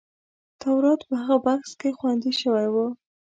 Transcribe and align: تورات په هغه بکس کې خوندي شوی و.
تورات 0.61 1.01
په 1.09 1.15
هغه 1.21 1.37
بکس 1.45 1.71
کې 1.79 1.89
خوندي 1.97 2.31
شوی 2.41 2.67
و. 2.73 2.75